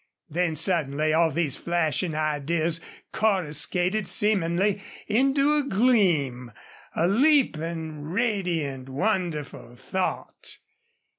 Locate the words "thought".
9.75-10.57